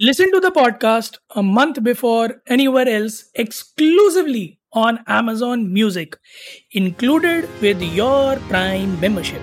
[0.00, 6.16] Listen to the podcast a month before anywhere else exclusively on Amazon Music,
[6.72, 9.42] included with your Prime membership.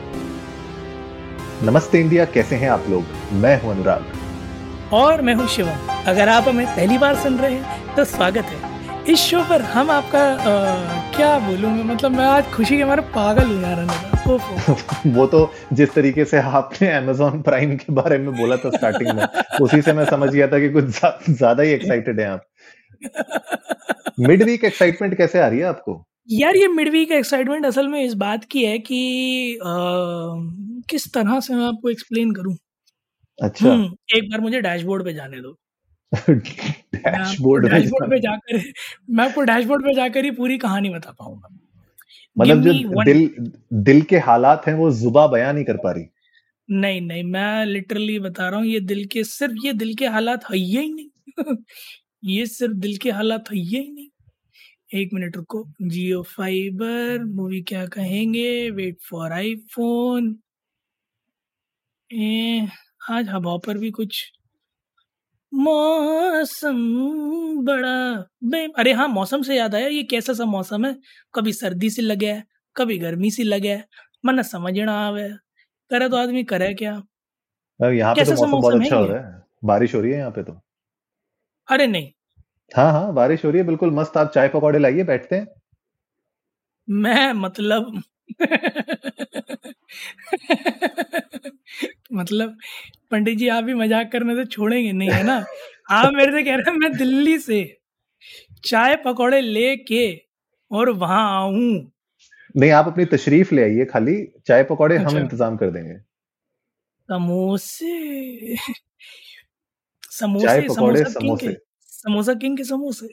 [1.63, 6.47] नमस्ते India कैसे हैं आप लोग मैं हूँ अनुराग और मैं हूँ शिवम अगर आप
[6.47, 8.66] हमें पहली बार सुन रहे हैं तो स्वागत है
[9.09, 13.01] इस शो पर हम आपका आ, क्या बोलूँ मैं मतलब मैं आज खुशी के हमारे
[13.01, 14.07] पागल हो रहा
[15.15, 19.23] वो तो जिस तरीके से आपने अमेजोन प्राइम के बारे में बोला था स्टार्टिंग में
[19.61, 20.83] उसी से मैं समझ गया था कि कुछ
[21.29, 22.45] ज़्यादा ही एक्साइटेड है आप।
[24.19, 26.05] मिड वीक एक्साइटमेंट कैसे आ रही है आपको?
[26.31, 28.99] यार ये मिड वीक एक्साइटमेंट असल में इस बात की है कि
[29.57, 29.69] आ,
[30.89, 32.57] किस तरह से मैं आपको एक्सप्लेन करूँ?
[33.39, 35.57] अच्छा। हम्म, एक बार मुझे डैशबोर्ड पे जाने दो।
[37.05, 38.63] डैशबोर्ड डैशबोर्ड पे जाकर
[39.09, 41.49] मैं आपको डैशबोर्ड पे जाकर ही पूरी कहानी बता पाऊँगा।
[42.37, 46.05] मतलब जो दिल दिल के हालात हैं वो जुबा बयान नहीं कर पा रही।
[46.71, 50.43] नहीं नहीं मैं लिटरली बता रहा हूँ ये दिल के सिर्फ़ ये दिल के हालात
[50.51, 51.09] है ही नहीं।
[52.25, 54.07] ये सिर्फ़ दिल के हालात है ही नहीं।
[55.01, 58.71] एक मिनट रुको। जियो फाइबर मूवी क्या कहेंगे?
[58.71, 60.39] वेट फॉर आईफोन
[63.11, 64.31] आज हवा पर भी कुछ
[65.51, 66.77] मौसम
[67.65, 67.95] बड़ा
[68.43, 70.95] बे अरे हाँ मौसम से याद आया ये कैसा सा मौसम है?
[71.35, 72.43] कभी सर्दी सी लगे है
[72.75, 73.85] कभी गर्मी सी लगे है
[74.25, 75.27] मन समझ ना आवे।
[75.91, 76.91] करे तो आदमी करे क्या?
[77.79, 80.43] यहाँ पे तो मौसम बहुत अच्छा हो रहा है। बारिश हो रही है यहाँ पे
[80.43, 80.59] तो।
[81.69, 82.11] अरे नहीं।
[82.71, 85.47] हाँ हाँ बारिश हो रही है बिल्कुल मस्त। आप चाय पकौड़े लाइए बैठते हैं।
[86.87, 88.01] मैं मतलब
[92.13, 92.57] मतलब
[93.11, 95.43] पंडित जी आप भी मज़ाक करने से छोड़ेंगे नहीं है ना?
[95.91, 97.63] आप मेरे से कह रहे हैं मैं दिल्ली से
[98.65, 100.05] चाय पकौड़े लेके
[100.71, 101.91] और वहाँ आऊँ।
[102.55, 104.15] नहीं आप अपनी तशरीफ़ ले आइए खाली
[104.47, 105.97] चाय पकौड़े अच्छा। हम इंतज़ाम कर देंगे।
[107.09, 108.55] समोसे।
[110.11, 111.53] समोसे चाय पकौड़े समोसे।
[111.91, 113.07] समोसा किंग के समोसे।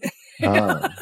[0.47, 0.95] हाँ।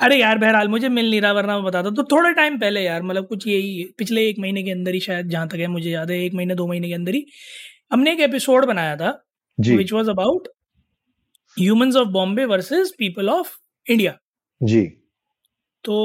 [0.00, 3.02] अरे यार बहरहाल मुझे मिल नहीं रहा वरना मैं बताता। तो थोड़े टाइम पहले यार
[3.02, 6.10] मतलब कुछ यही पिछले एक महीने के अंदर ही शायद जहाँ तक है मुझे याद
[6.10, 7.24] है एक महीने दो महीने के अंदर ही
[7.92, 9.10] हमने एक एपिसोड बनाया था
[9.58, 10.48] which was about
[11.56, 13.56] humans of Bombay versus people of
[13.86, 14.16] India
[14.60, 14.82] जी।
[15.84, 15.96] तो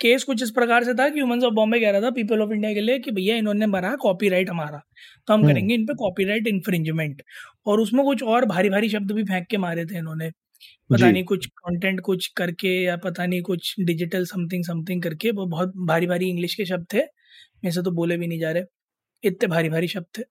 [0.00, 2.52] केस कुछ इस प्रकार से था कि ह्यूमंस ऑफ़ बॉम्बे कह रहा था पीपल ऑफ़
[2.52, 4.78] इंडिया के लिए कि भैया इन्होंने बना कॉपीराइट हमारा।
[5.28, 7.22] तो हम हम्म। करेंगे इन पे कॉपीराइट इन्फ्रिंजमेंट
[7.66, 10.30] और उसमें कुछ और भारी भारी शब्द भी फेंक के मारे थे इन्होंने।
[10.90, 15.46] पता नहीं कुछ कंटेंट कुछ करके या पता नहीं कुछ डिजिटल समथिंग समथिंग करके वो
[15.46, 18.64] बहुत भारी भारी इंग्लिश के शब्द थे। मेरे से तो बोले भी नहीं जा रहे।
[19.24, 20.22] इतने भारी भारी शब्द थे।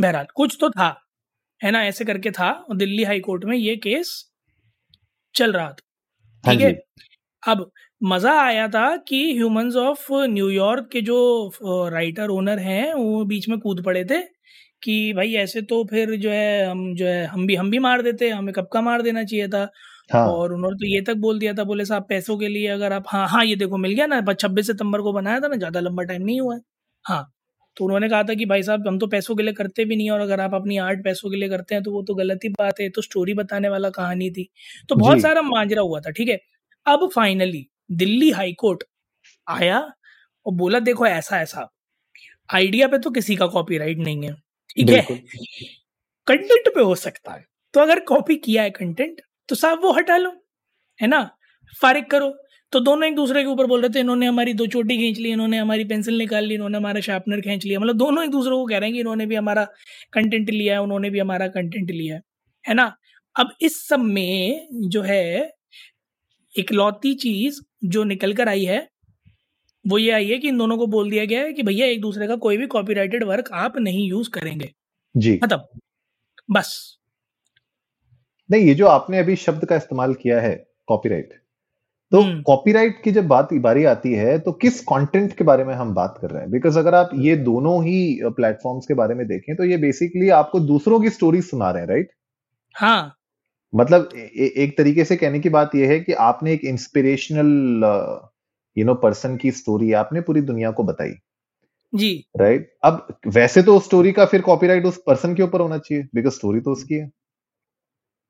[0.00, 0.88] बहरहाल कुछ तो था
[1.60, 1.84] है ना?
[1.84, 4.32] ऐसे करके था और दिल्ली हाई कोर्ट में ये केस
[5.34, 5.76] चल रहा था।
[6.44, 6.72] हाँ ठीक है?
[7.42, 7.70] अब
[8.00, 11.16] मज़ा आया था कि ह्यूमंस ऑफ़ न्यूयॉर्क के जो
[11.90, 14.20] राइटर ओनर हैं वो बीच में कूद पड़े थे
[14.82, 18.02] कि भाई ऐसे तो फिर जो है हम जो है हम भी हम भी मार
[18.02, 19.68] देते हमें कब का मार देना चाहिए था?
[20.10, 20.38] हाँ.
[20.38, 23.04] और उन्होंने तो ये तक बोल दिया था बोले साहब पैसों के लिए अगर आप
[23.08, 26.02] हाँ हाँ ये देखो मिल गया ना छब्बीस सितंबर को बनाया था ना ज़्यादा लंबा
[26.04, 26.60] टाइम नहीं हुआ है।
[27.04, 27.22] हाँ
[27.76, 30.10] तो उन्होंने कहा था कि भाई साहब हम तो पैसों के लिए करते भी नहीं
[30.10, 32.48] और अगर आप अपनी आर्ट पैसों के लिए करते हैं तो वो तो गलत ही
[32.52, 34.48] बात है तो स्टोरी बताने वाला कहानी थी।
[34.88, 36.38] तो बहुत सारा मांजरा हुआ था ठीक है?
[36.86, 38.84] अब फाइनली दिल्ली हाई कोर्ट
[39.46, 39.78] आया
[40.46, 41.68] और बोला देखो ऐसा ऐसा।
[42.48, 44.34] आइडिया पे तो किसी का कॉपीराइट नहीं है
[44.76, 45.02] ठीक है?
[46.26, 47.44] कंटेंट पे हो सकता है।
[47.74, 50.30] तो अगर कॉपी किया है कंटेंट तो साहब वो हटा लो
[51.00, 51.20] है ना?
[51.82, 52.34] फारिग करो।
[52.72, 55.30] तो दोनों एक दूसरे के ऊपर बोल रहे थे इन्होंने हमारी दो चोटी खींच ली
[55.32, 58.66] इन्होंने हमारी पेंसिल निकाल ली इन्होंने हमारा शार्पनर खींच लिया। मतलब दोनों एक दूसरे को
[58.66, 59.64] कह रहे हैं कि इन्होंने भी हमारा
[60.12, 62.22] कंटेंट लिया है उन्होंने भी हमारा कंटेंट लिया है
[62.64, 62.92] है ना?
[63.36, 65.52] अब इस सब में जो है
[66.58, 68.88] इकलौती चीज़ जो निकल कर आई है
[69.84, 72.00] वो ये आई है कि इन दोनों को बोल दिया गया है कि भैया एक
[72.00, 74.70] दूसरे का कोई भी कॉपीराइटेड वर्क आप नहीं यूज़ करेंगे।
[75.16, 75.68] जी। मतलब
[76.50, 76.98] बस।
[78.50, 81.32] नहीं ये जो आपने अभी शब्द का इस्तेमाल किया है कॉपीराइट
[82.12, 85.74] तो कॉपीराइट हम्म। की जब बात बारी आती है तो किस कंटेंट के बारे में
[85.74, 86.50] हम बात कर रहे हैं?
[86.50, 90.60] बिकॉज़ अगर आप ये दोनों ही प्लेटफॉर्म्स के बारे में देखें तो ये बेसिकली आपको
[90.60, 92.10] दूसरों की स्टोरी सुना रहे हैं राइट
[92.76, 93.17] हाँ।
[93.72, 97.84] मतलब ए, एक तरीके से कहने की बात यह है कि आपने एक इंस्पिरेशनल
[98.76, 101.14] यू नो पर्सन की स्टोरी आपने पूरी दुनिया को बताई।
[101.92, 102.72] जी। Right right?
[102.84, 106.34] अब वैसे तो उस स्टोरी का फिर कॉपीराइट उस पर्सन के ऊपर होना चाहिए बिकॉज़
[106.34, 107.10] स्टोरी तो उसकी है।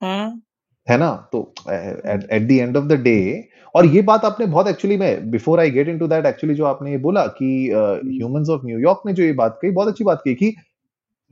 [0.02, 0.40] हाँ।
[0.88, 1.10] है ना?
[1.32, 5.60] तो at the end of the day और ये बात आपने बहुत एक्चुअली में before
[5.60, 9.22] I get into that actually जो आपने ये बोला कि ह्यूमंस ऑफ़ न्यूयॉर्क ने जो
[9.22, 10.54] ये बात कही बहुत अच्छी बात कही कि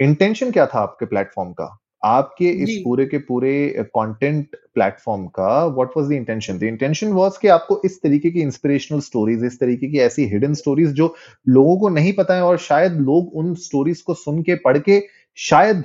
[0.00, 1.76] इंटेंशन क्या था आपके प्लेटफॉर्म का?
[2.02, 3.52] आपके इस पूरे के पूरे
[3.96, 8.40] कंटेंट प्लेटफॉर्म का what was the intention the intention was कि आपको इस तरीके की
[8.40, 11.14] इंस्पिरेशनल स्टोरीज इस तरीके की ऐसी हिडन स्टोरीज जो
[11.48, 15.02] लोगों को नहीं पता है और शायद लोग उन स्टोरीज को सुन के पढ़ के
[15.38, 15.84] शायद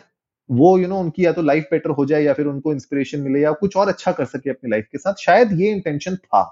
[0.49, 2.73] वो यू you नो know, उनकी या तो लाइफ बेटर हो जाए या फिर उनको
[2.73, 6.15] इंस्पिरेशन मिले या कुछ और अच्छा कर सके अपनी लाइफ के साथ। शायद ये इंटेंशन
[6.15, 6.43] था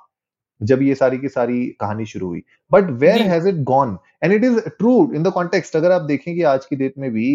[0.62, 4.44] जब ये सारी की सारी कहानी शुरू हुई। But where has it gone and it
[4.44, 7.30] is true in the context अगर आप देखें कि आज की डेट में भी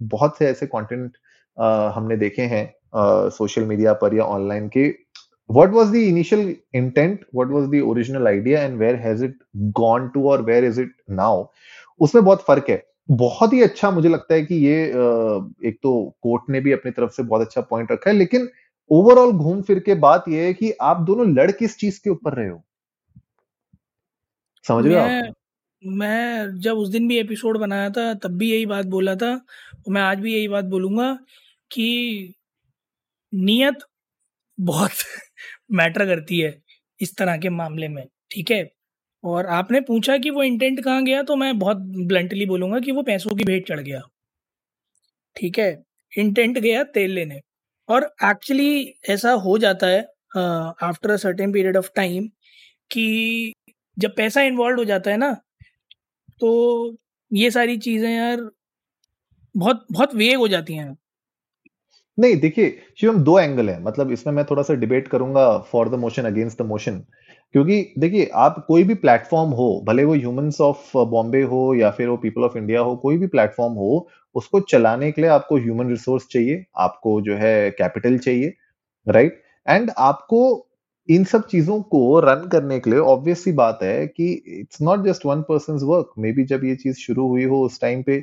[0.00, 1.16] बहुत से ऐसे कंटेंट
[1.56, 4.90] हमने देखे हैं सोशल मीडिया पर या ऑनलाइन के।
[5.50, 7.24] What was the initial intent?
[7.36, 9.32] What was the original idea and where has it
[9.78, 11.34] gone to or where is it now?
[12.00, 14.84] उसमें बहुत फ़र्क है। बहुत ही अच्छा मुझे लगता है कि ये
[15.68, 18.48] एक तो कोर्ट ने भी अपनी तरफ़ से बहुत अच्छा पॉइंट रखा है, लेकिन
[18.90, 22.34] ओवरऑल घूम फिर के बात यह है कि आप दोनों लड़ किस चीज़ के ऊपर
[22.34, 22.62] रहे हो?
[24.64, 25.32] समझ रहे हो
[25.86, 29.92] मैं जब उस दिन भी एपिसोड बनाया था, तब भी यही बात बोला था, और
[29.92, 31.12] मैं आज भी यही बात बोलूँगा
[31.70, 32.34] कि
[33.32, 33.78] नियत
[34.58, 34.90] बहुत
[35.72, 36.60] मैटर करती है
[37.00, 38.68] इस तरह के मामले में, ठीक है?
[39.24, 41.76] और आपने पूछा कि वो इंटेंट कहाँ गया तो मैं बहुत
[42.06, 44.00] ब्लंटली बोलूँगा कि वो पैसों की भेंट चढ़ गया।
[45.36, 45.82] ठीक है?
[46.12, 47.40] इंटेंट गया तेल लेने।
[47.88, 50.00] और एक्चुअली ऐसा हो जाता है
[50.88, 52.28] after a certain period of time
[52.90, 53.52] कि
[53.98, 55.36] जब पैसा इन्वॉल्व हो जाता है ना
[56.42, 56.96] तो
[57.30, 58.50] ये सारी चीज़ें यार
[59.54, 60.96] बहुत बहुत वेग हो जाती हैं।
[62.18, 65.94] नहीं, देखिए शिवम दो एंगल है। मतलब इसमें मैं थोड़ा सा डिबेट करूँगा for the
[65.94, 66.98] motion against the motion
[67.54, 72.08] क्योंकि देखिए, आप कोई भी प्लेटफॉर्म हो, भले वो ह्यूमंस ऑफ़ बॉम्बे हो या फिर
[72.08, 75.90] वो पीपल ऑफ़ इंडिया हो, कोई भी प्लेटफॉर्म हो, उसको चलाने के लिए आपको ह्यूमन
[75.90, 78.54] रिसोर्स चाहिए, आपको जो है कैपिटल चाहिए
[79.06, 80.40] राइट एंड आपको
[81.08, 85.04] इन सब चीज़ों को रन करने के लिए ऑब्वियस सी बात है कि it's not
[85.04, 88.16] just one person work maybe जब ये चीज़ शुरू हुई हो उस टाइम पे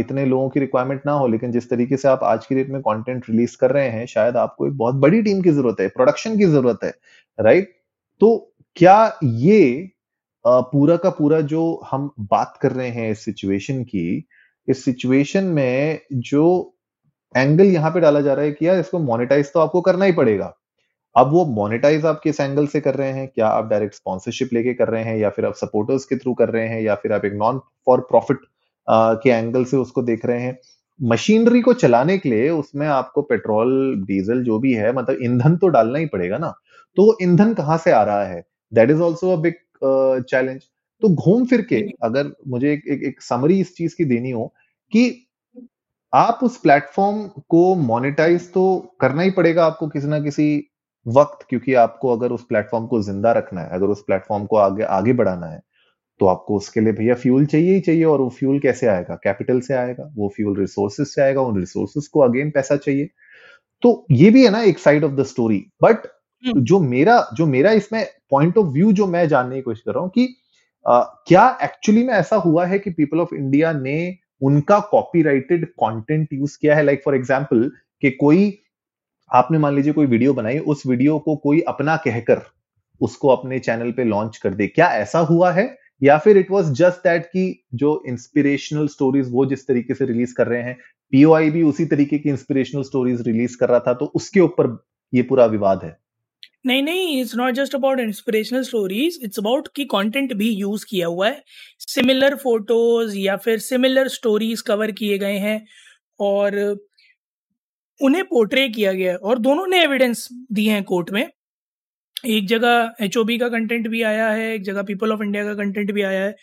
[0.00, 2.80] इतने लोगों की रिक्वायरमेंट ना हो, लेकिन जिस तरीके से आप आज की डेट में
[2.82, 6.38] कंटेंट रिलीज़ कर रहे हैं, शायद आपको एक बहुत बड़ी टीम की ज़रूरत है प्रोडक्शन
[6.38, 6.92] की ज़रूरत है
[7.38, 7.72] राइट
[8.20, 8.36] तो
[8.76, 9.90] क्या ये
[10.44, 14.28] पूरा का पूरा जो हम बात कर रहे हैं इस सिचुएशन की,
[14.68, 16.76] इस सिचुएशन में जो
[17.34, 20.12] एंगल यहाँ पे डाला जा रहा है कि यार इसको मोनेटाइज तो आपको करना ही
[20.12, 20.52] पड़ेगा।
[21.16, 23.26] अब वो मोनेटाइज आप किस एंगल से कर रहे हैं?
[23.28, 26.48] क्या आप डायरेक्ट स्पॉन्सरशिप लेके कर रहे हैं या फिर आप सपोर्टर्स के थ्रू कर
[26.48, 28.38] रहे हैं या फिर आप एक नॉन फॉर प्रॉफिट
[28.88, 30.58] के एंगल से उसको देख रहे हैं?
[31.00, 35.68] मशीनरी को चलाने के लिए उसमें आपको पेट्रोल डीजल जो भी है मतलब ईंधन तो
[35.68, 36.52] डालना ही पड़ेगा ना।
[36.96, 38.42] तो वो ईंधन कहाँ से आ रहा है?
[38.72, 39.54] That is also a big
[40.30, 40.62] challenge
[41.02, 44.46] तो घूम फिर के अगर मुझे एक, एक, एक समरी इस चीज़ की देनी हो
[44.92, 45.26] कि
[46.12, 48.64] आप उस प्लेटफॉर्म को मोनेटाइज तो
[49.00, 50.46] करना ही पड़ेगा आपको किसी ना किसी
[51.06, 54.82] वक्त क्योंकि आपको अगर उस प्लेटफॉर्म को ज़िंदा रखना है अगर उस प्लेटफॉर्म को आगे
[54.92, 55.60] आगे बढ़ाना है
[56.20, 59.14] तो आपको उसके लिए भैया फ्यूल चाहिए ही चाहिए और वो फ्यूल कैसे आएगा?
[59.24, 63.08] कैपिटल से आएगा वो फ्यूल रिसोर्सेज से आएगा उन रिसोर्सेज को अगेन पैसा चाहिए।
[63.82, 66.06] तो ये भी है ना एक side of the story but
[66.44, 70.02] जो मेरा जो मेरा इसमें पॉइंट ऑफ़ व्यू जो मैं जानने की कोशिश कर रहा
[70.02, 70.28] हूँ कि
[70.86, 73.96] आ, क्या एक्चुअली में ऐसा हुआ है कि पीपल ऑफ़ इंडिया ने
[74.42, 76.82] उनका कॉपीराइटेड कंटेंट यूज़ किया है?
[76.84, 77.70] लाइक फॉर एग्जांपल
[78.02, 78.50] कि कोई
[79.30, 82.42] आपने मान लीजिए कोई वीडियो बनाई, उस वीडियो को कोई अपना कहकर
[83.00, 85.68] उसको अपने चैनल पे लॉन्च कर दे। क्या ऐसा हुआ है?
[86.02, 90.34] या फिर इट वॉज़ जस्ट दैट कि जो इंस्पिरेशनल स्टोरीज वो जिस तरीके से रिलीज़
[90.34, 90.76] कर रहे हैं
[91.12, 94.76] पीओआई भी उसी तरीके की इंस्पिरेशनल स्टोरीज रिलीज़ कर रहा था तो उसके ऊपर
[95.12, 95.96] ये पूरा विवाद है।
[96.66, 101.06] नहीं नहीं it's not just about inspirational stories it's about कि कंटेंट भी यूज़ किया
[101.06, 101.42] हुआ है।
[101.80, 105.66] सिमिलर फ़ोटोज़ या फिर सिमिलर स्टोरीज कवर किए गए हैं,
[106.20, 106.78] और
[108.00, 111.26] उन्हें पोर्ट्रे किया गया और दोनों ने एविडेंस दिए हैं कोर्ट में।
[112.26, 115.92] एक जगह एचओबी का कंटेंट भी आया है, एक जगह पीपल ऑफ़ इंडिया का कंटेंट
[115.92, 116.34] भी आया है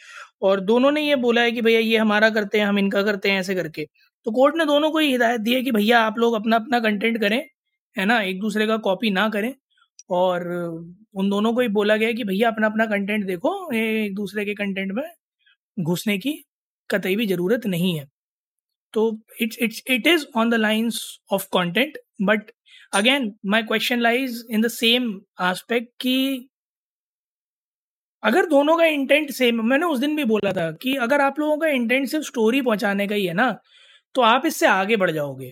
[0.42, 3.32] और दोनों ने ये बोला है कि भैया ये हमारा करते हैं, हम इनका करते
[3.32, 3.86] हैं ऐसे करके।
[4.26, 6.80] तो कोर्ट ने दोनों को ही हिदायत दी है कि भैया आप लोग अपना अपना
[6.80, 7.38] कंटेंट करें,
[7.96, 8.20] है ना?
[8.22, 9.54] एक दूसरे का कॉपी ना करें
[10.12, 10.48] और
[11.16, 14.54] उन दोनों को ही बोला गया कि भैया अपना अपना कंटेंट देखो एक दूसरे के
[14.56, 15.04] कंटेंट में
[15.78, 16.34] घुसने की
[16.90, 18.06] कतई भी ज़रूरत नहीं है।
[18.94, 19.10] तो
[19.41, 21.00] it's it's it is on the lines
[21.32, 22.51] of content but
[22.94, 25.10] again my question lies in the same
[25.41, 26.48] aspect कि
[28.24, 31.58] अगर दोनों का इंटेंट सेम मैंने उस दिन भी बोला था कि अगर आप लोगों
[31.58, 33.51] का इंटेंट सिर्फ़ स्टोरी पहुँचाने का ही है ना
[34.15, 35.51] तो आप इससे आगे बढ़ जाओगे।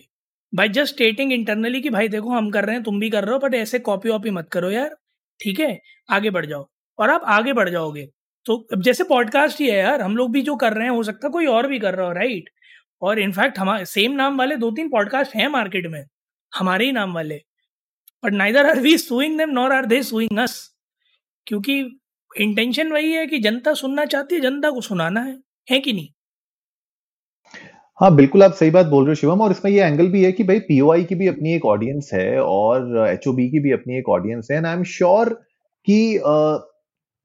[0.52, 3.32] बाई जस्ट स्टेटिंग इंटरनली कि भाई देखो हम कर रहे हैं, तुम भी कर रहे
[3.32, 4.96] हो बट ऐसे कॉपी वॉपी मत करो यार,
[5.40, 5.78] ठीक है?
[6.10, 6.66] आगे बढ़ जाओ।
[6.98, 8.06] और आप आगे बढ़ जाओगे।
[8.46, 11.26] तो जैसे पॉडकास्ट ही है यार, हम लोग भी जो कर रहे हैं, हो सकता
[11.26, 12.50] है कोई और भी कर रहा हो राइट
[13.02, 16.04] और इनफैक्ट हमारे सेम नाम वाले दो तीन पॉडकास्ट हैं मार्केट में,
[16.52, 17.40] हमारे ही नाम वाले
[18.24, 20.58] but neither are we suing them nor are they suing us
[21.46, 22.00] क्योंकि
[22.36, 25.38] इंटेंशन वही है कि जनता सुनना चाहती है, जनता को सुनाना है
[25.70, 26.08] है कि नहीं?
[28.00, 30.32] हाँ बिल्कुल आप सही बात बोल रहे हो शिवम, और इसमें ये एंगल भी है
[30.32, 34.08] कि भाई पीओआई की भी अपनी एक ऑडियंस है और एचओबी की भी अपनी एक
[34.08, 35.28] ऑडियंस है एंड आई एम श्योर
[35.86, 36.18] कि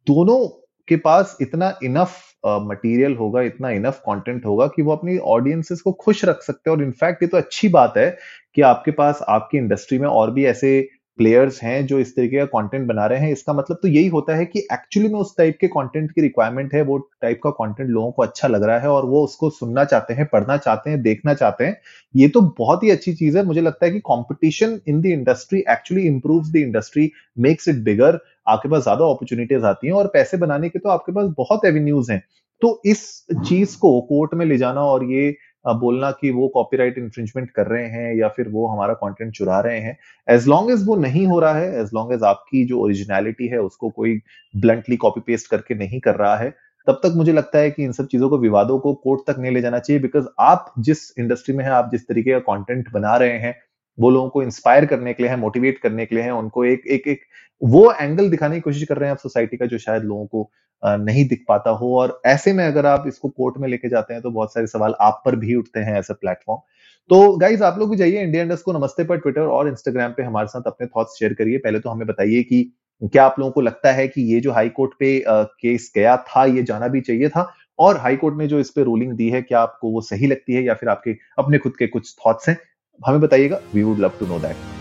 [0.07, 5.81] दोनों के पास इतना इनफ मटेरियल होगा, इतना इनफ कंटेंट होगा कि वो अपनी ऑडियंसेस
[5.81, 8.09] को खुश रख सकते हैं। और इनफैक्ट ये तो अच्छी बात है
[8.55, 10.79] कि आपके पास, आपकी इंडस्ट्री में और भी ऐसे
[11.21, 14.35] प्लेयर्स हैं जो इस तरीके का कंटेंट बना रहे हैं, इसका मतलब तो यही होता
[14.35, 17.89] है कि एक्चुअली में उस टाइप के कंटेंट की रिक्वायरमेंट है, वो टाइप का कंटेंट
[17.89, 21.01] लोगों को अच्छा लग रहा है और वो उसको सुनना चाहते हैं, पढ़ना चाहते हैं,
[21.01, 21.77] देखना चाहते हैं।
[22.15, 25.63] ये तो बहुत ही अच्छी चीज़ है। मुझे लगता है कि competition in the industry
[25.69, 30.37] actually improve the industry makes it bigger आपके पास ज़्यादा अपॉर्चुनिटीज़ आती हैं और पैसे
[30.37, 32.23] बनाने के तो आपके पास बहुत एवेन्यूज हैं।
[32.61, 33.01] तो इस
[33.45, 37.87] चीज़ को कोर्ट में ले जाना और ये बोलना कि वो कॉपीराइट इंफ्रिंजमेंट कर रहे
[37.87, 41.39] हैं या फिर वो हमारा कंटेंट चुरा रहे हैं। एज लॉन्ग एज वो नहीं हो
[41.39, 44.19] रहा है एज लॉन्ग एज आपकी जो ओरिजिनलिटी है, उसको कोई
[44.53, 46.49] ब्लंटली कॉपी पेस्ट करके नहीं कर रहा है,
[46.87, 49.51] तब तक मुझे लगता है कि इन सब चीज़ों को, विवादों को कोर्ट तक नहीं
[49.51, 53.15] ले जाना चाहिए बिकॉज़ आप जिस इंडस्ट्री में है, आप जिस तरीके का कॉन्टेंट बना
[53.17, 53.55] रहे हैं,
[53.97, 56.87] वो लोगों को इंस्पायर करने के लिए है मोटिवेट करने के लिए है, उनको एक
[56.87, 57.21] एक एक
[57.61, 60.49] वो एंगल दिखाने की कोशिश कर रहे हैं आप सोसाइटी का जो शायद लोगों को
[60.83, 64.21] नहीं दिख पाता हो। और ऐसे में अगर आप इसको कोर्ट में लेके जाते हैं
[64.23, 66.61] तो बहुत सारे सवाल आप पर भी उठते हैं ऐसे प्लेटफॉर्म
[67.09, 70.23] तो गाइज़ आप लोग भी जाइए इंडिया इंडस्ट को नमस्ते पर ट्विटर और इंस्टाग्राम पे
[70.23, 72.63] हमारे साथ अपने थॉट्स शेयर करिए। पहले तो हमें बताइए कि
[73.01, 76.45] क्या आप लोगों को लगता है कि ये जो हाई कोर्ट पे केस गया था,
[76.45, 77.51] ये जाना भी चाहिए था?
[77.79, 80.53] और हाई कोर्ट ने जो इस पे रूलिंग दी है, क्या आपको वो सही लगती
[80.53, 82.57] है या फिर आपके, अपने खुद के कुछ थॉट्स हैं?
[83.01, 84.80] हमें बताइएगा। We would love to know that